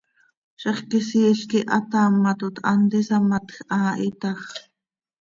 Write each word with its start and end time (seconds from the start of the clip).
Zixquisiil 0.61 1.39
quih 1.49 1.67
hataamatot, 1.73 2.55
hant 2.69 2.91
isamatj 2.99 3.51
haa 3.71 3.93
hi 4.01 4.09
tax. 4.21 4.39